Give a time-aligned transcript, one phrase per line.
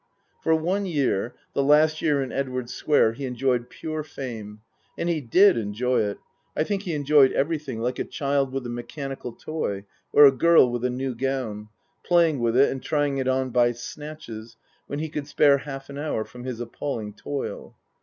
[0.41, 4.61] For one year the last year in Edwardes Square he enjoyed pure fame.
[4.97, 6.17] And he did enjoy it
[6.57, 10.71] I think he enjoyed everything like a child with a mechanical toy, or a gill
[10.71, 11.69] with a new gown,
[12.03, 15.99] playing with it and trying it on by snatches when he could spare half an
[15.99, 17.75] hour from his appalling toil.